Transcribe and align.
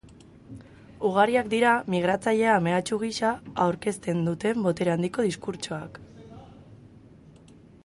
Ugariak 1.09 1.49
dira 1.51 1.73
migratzailea 1.95 2.55
mehatxu 2.69 2.99
gisa 3.03 3.35
aurkezten 3.67 4.25
duten 4.31 4.67
botere 4.69 4.95
handiko 4.97 5.29
diskurtsoak. 5.31 6.03